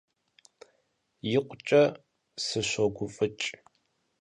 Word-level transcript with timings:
Yikhuç'e 1.29 1.81
sışoguf'ıç'. 2.45 3.47